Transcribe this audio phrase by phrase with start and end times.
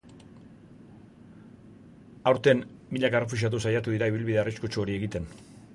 [2.33, 2.65] Aurten,
[2.97, 5.33] milaka errefuxiatu saiatu dira ibilbide arriskutsu hori egiten.